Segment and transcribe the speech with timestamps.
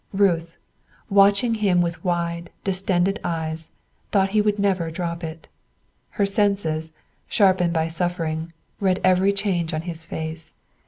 [0.13, 0.57] Ruth,
[1.11, 3.69] watching him with wide, distended eyes,
[4.11, 5.47] thought he would never drop it.
[6.09, 6.91] Her senses,
[7.29, 10.55] sharpened by suffering, read every change on his face.